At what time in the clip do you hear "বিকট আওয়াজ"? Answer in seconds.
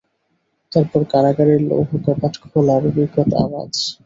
2.95-3.73